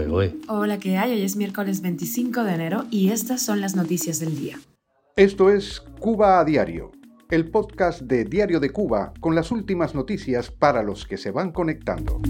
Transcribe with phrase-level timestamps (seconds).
[0.00, 0.34] ¿eh?
[0.48, 1.12] Hola, ¿qué hay?
[1.12, 4.58] Hoy es miércoles 25 de enero y estas son las noticias del día.
[5.16, 6.92] Esto es Cuba a Diario,
[7.30, 11.52] el podcast de Diario de Cuba con las últimas noticias para los que se van
[11.52, 12.20] conectando.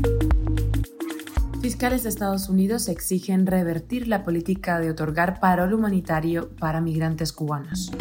[1.61, 7.92] Fiscales de Estados Unidos exigen revertir la política de otorgar parol humanitario para migrantes cubanos.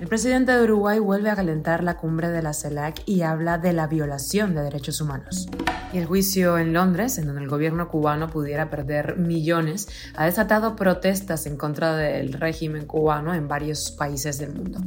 [0.00, 3.72] El presidente de Uruguay vuelve a calentar la cumbre de la CELAC y habla de
[3.72, 5.48] la violación de derechos humanos.
[5.92, 9.86] El juicio en Londres, en donde el gobierno cubano pudiera perder millones,
[10.16, 14.80] ha desatado protestas en contra del régimen cubano en varios países del mundo.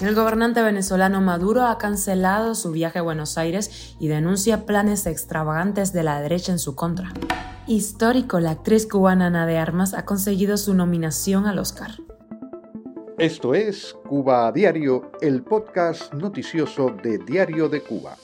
[0.00, 5.92] El gobernante venezolano Maduro ha cancelado su viaje a Buenos Aires y denuncia planes extravagantes
[5.92, 7.12] de la derecha en su contra.
[7.66, 11.90] Histórico, la actriz cubana Ana de Armas ha conseguido su nominación al Oscar.
[13.18, 18.18] Esto es Cuba a Diario, el podcast noticioso de Diario de Cuba.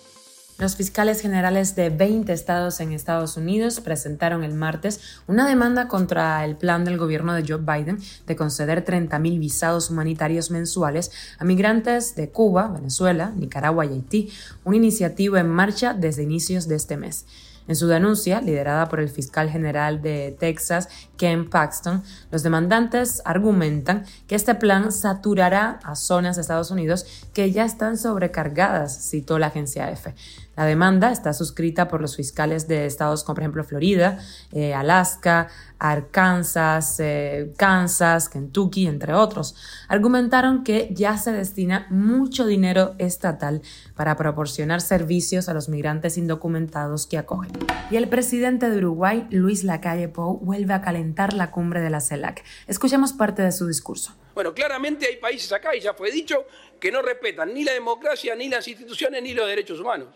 [0.59, 6.45] Los fiscales generales de 20 estados en Estados Unidos presentaron el martes una demanda contra
[6.45, 12.15] el plan del gobierno de Joe Biden de conceder 30.000 visados humanitarios mensuales a migrantes
[12.15, 14.31] de Cuba, Venezuela, Nicaragua y Haití,
[14.65, 17.25] una iniciativa en marcha desde inicios de este mes.
[17.69, 24.05] En su denuncia, liderada por el fiscal general de Texas, Ken Paxton, los demandantes argumentan
[24.27, 29.47] que este plan saturará a zonas de Estados Unidos que ya están sobrecargadas, citó la
[29.49, 30.15] agencia EFE.
[30.57, 34.19] La demanda está suscrita por los fiscales de estados como por ejemplo Florida,
[34.53, 39.57] eh, Alaska, Arkansas, eh, Kansas, Kentucky, entre otros.
[39.89, 43.63] Argumentaron que ya se destina mucho dinero estatal
[43.97, 47.53] para proporcionar servicios a los migrantes indocumentados que acogen.
[47.91, 52.01] Y el presidente de Uruguay, Luis Lacalle Pou, vuelve a calentar la cumbre de la
[52.01, 52.45] CELAC.
[52.67, 54.15] Escuchemos parte de su discurso.
[54.35, 56.47] Bueno, claramente hay países acá, y ya fue dicho,
[56.79, 60.09] que no respetan ni la democracia, ni las instituciones, ni los derechos humanos.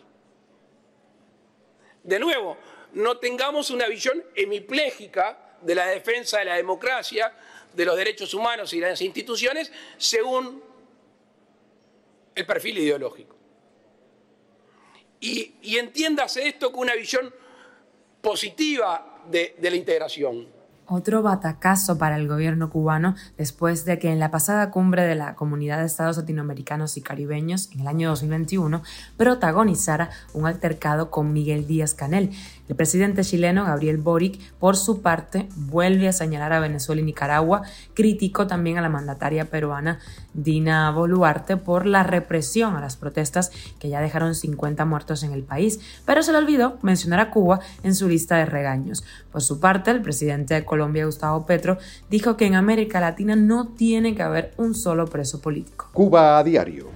[2.07, 2.57] De nuevo,
[2.93, 7.35] no tengamos una visión hemipléjica de la defensa de la democracia,
[7.73, 10.63] de los derechos humanos y las instituciones según
[12.33, 13.35] el perfil ideológico.
[15.19, 17.35] Y, entiéndase esto con una visión
[18.21, 20.56] positiva de la integración.
[20.89, 25.35] Otro batacazo para el gobierno cubano después de que en la pasada cumbre de la
[25.35, 28.83] Comunidad de Estados Latinoamericanos y Caribeños en el año 2021
[29.17, 32.31] protagonizara un altercado con Miguel Díaz Canel,
[32.69, 37.63] el presidente chileno Gabriel Boric, por su parte, vuelve a señalar a Venezuela y Nicaragua,
[37.95, 39.99] criticó también a la mandataria peruana
[40.35, 45.43] Dina Boluarte por la represión a las protestas que ya dejaron 50 muertos en el
[45.43, 49.05] país, pero se le olvidó mencionar a Cuba en su lista de regaños.
[49.33, 51.79] Por su parte, el presidente de Colombia, Gustavo Petro,
[52.11, 55.89] dijo que en América Latina no tiene que haber un solo preso político.
[55.93, 56.89] Cuba a diario.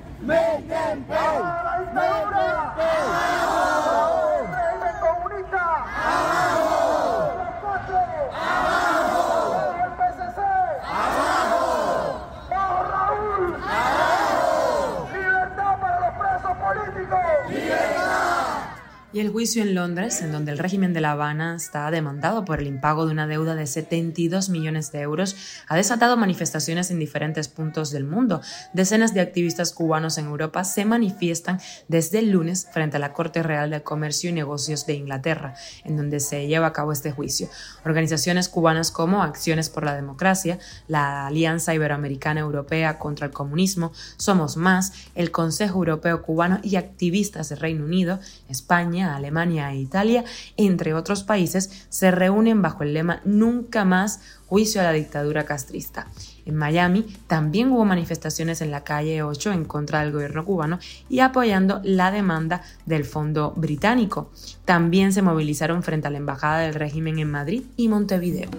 [19.13, 22.61] Y el juicio en Londres, en donde el régimen de La Habana está demandado por
[22.61, 25.35] el impago de una deuda de 72 millones de euros,
[25.67, 28.41] ha desatado manifestaciones en diferentes puntos del mundo.
[28.73, 33.43] Decenas de activistas cubanos en Europa se manifiestan desde el lunes frente a la Corte
[33.43, 37.49] Real de Comercio y Negocios de Inglaterra, en donde se lleva a cabo este juicio.
[37.85, 44.57] Organizaciones cubanas como Acciones por la Democracia, la Alianza Iberoamericana Europea contra el Comunismo, Somos
[44.57, 50.25] Más, el Consejo Europeo Cubano y activistas de Reino Unido, España, Alemania e Italia,
[50.57, 56.09] entre otros países, se reúnen bajo el lema Nunca más juicio a la dictadura castrista.
[56.45, 61.21] En Miami también hubo manifestaciones en la calle 8 en contra del gobierno cubano y
[61.21, 64.33] apoyando la demanda del fondo británico.
[64.65, 68.51] También se movilizaron frente a la embajada del régimen en Madrid y Montevideo.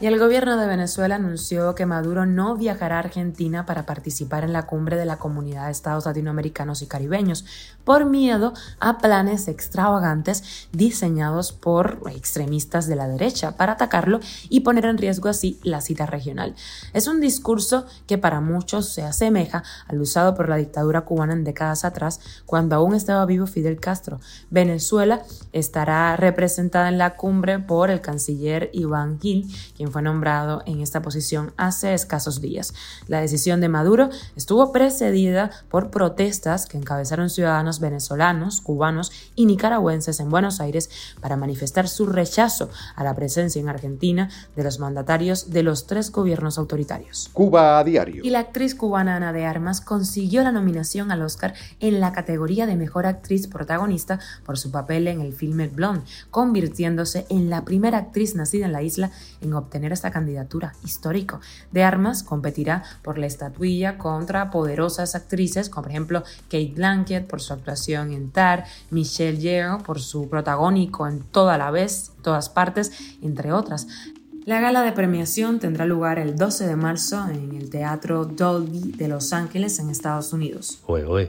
[0.00, 4.52] Y el gobierno de Venezuela anunció que Maduro no viajará a Argentina para participar en
[4.52, 7.44] la cumbre de la Comunidad de Estados Latinoamericanos y Caribeños,
[7.82, 14.84] por miedo a planes extravagantes diseñados por extremistas de la derecha para atacarlo y poner
[14.84, 16.54] en riesgo así la cita regional.
[16.92, 21.44] Es un discurso que para muchos se asemeja al usado por la dictadura cubana en
[21.44, 24.20] décadas atrás, cuando aún estaba vivo Fidel Castro.
[24.50, 29.46] Venezuela estará representada en la cumbre por el canciller Iván Gil,
[29.76, 32.74] quien fue nombrado en esta posición hace escasos días.
[33.06, 40.18] La decisión de Maduro estuvo precedida por protestas que encabezaron ciudadanos venezolanos, cubanos y nicaragüenses
[40.18, 40.90] en Buenos Aires
[41.20, 45.86] para manifestar su rechazo a la presencia en Argentina de los mandatarios mandatarios de los
[45.86, 47.30] tres gobiernos autoritarios.
[47.32, 48.22] Cuba a diario.
[48.24, 52.66] Y la actriz cubana Ana de Armas consiguió la nominación al Oscar en la categoría
[52.66, 57.98] de Mejor Actriz Protagonista por su papel en el filme Blonde, convirtiéndose en la primera
[57.98, 59.10] actriz nacida en la isla
[59.40, 61.40] en obtener esta candidatura histórico.
[61.72, 67.40] De Armas competirá por la estatuilla contra poderosas actrices, como por ejemplo Kate Blanchett por
[67.40, 72.92] su actuación en Tar, Michelle Yeoh por su protagónico en Toda la vez, todas partes,
[73.22, 73.86] entre otras.
[74.48, 79.06] La gala de premiación tendrá lugar el 12 de marzo en el Teatro Dolby de
[79.06, 80.78] Los Ángeles, en Estados Unidos.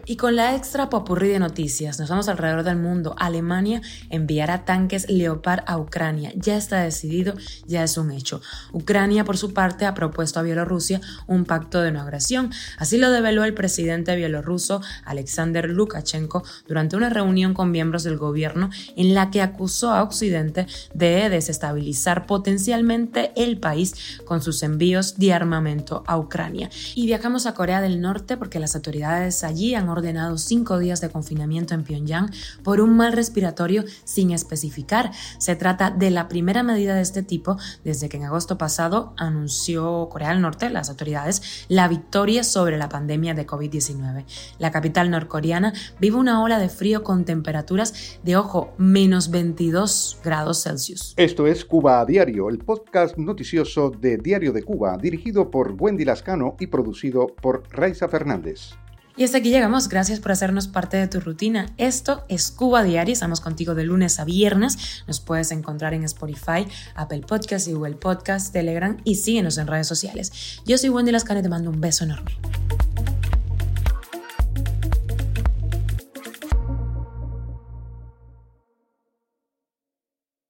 [0.06, 3.16] Y con la extra popurrí de noticias, nos vamos alrededor del mundo.
[3.20, 6.32] Alemania enviará tanques Leopard a Ucrania.
[6.38, 7.34] Ya está decidido,
[7.68, 8.40] ya es un hecho.
[8.72, 12.52] Ucrania, por su parte, ha propuesto a Bielorrusia un pacto de no agresión.
[12.78, 18.70] Así lo develó el presidente bielorruso Alexander Lukashenko durante una reunión con miembros del gobierno
[18.96, 25.34] en la que acusó a Occidente de desestabilizar potencialmente el país con sus envíos de
[25.34, 26.70] armamento a Ucrania.
[26.96, 31.10] Y viajamos a Corea del Norte porque las autoridades allí han ordenado cinco días de
[31.10, 32.32] confinamiento en Pyongyang
[32.64, 35.12] por un mal respiratorio sin especificar.
[35.38, 40.10] Se trata de la primera medida de este tipo desde que en agosto pasado anunció
[40.10, 44.26] Corea del Norte, las autoridades, la victoria sobre la pandemia de COVID-19.
[44.60, 50.64] La capital norcoreana vive una ola de frío con temperaturas de, ojo, menos 22 grados
[50.64, 51.14] Celsius.
[51.18, 56.06] Esto es Cuba a Diario, el podcast noticioso de Diario de Cuba, dirigido por Wendy
[56.06, 58.72] Lascano y producido por Raiza Fernández.
[59.20, 59.90] Y hasta aquí llegamos.
[59.90, 61.66] Gracias por hacernos parte de tu rutina.
[61.78, 63.12] Esto es Cuba Diario.
[63.12, 65.04] Estamos contigo de lunes a viernes.
[65.08, 66.66] Nos puedes encontrar en Spotify,
[66.96, 70.62] Apple Podcast, Google Podcast, Telegram y síguenos en redes sociales.
[70.66, 72.32] Yo soy Wendy Lascano y te mando un beso enorme.